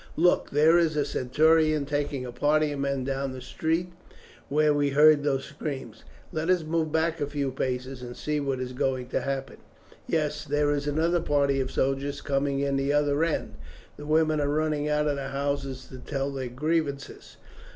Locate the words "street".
3.41-3.93